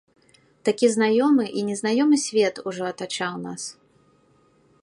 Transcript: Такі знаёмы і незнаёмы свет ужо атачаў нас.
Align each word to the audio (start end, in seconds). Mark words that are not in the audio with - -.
Такі 0.69 0.87
знаёмы 0.95 1.45
і 1.59 1.67
незнаёмы 1.69 2.17
свет 2.25 2.55
ужо 2.73 2.83
атачаў 2.91 3.33
нас. 3.49 3.63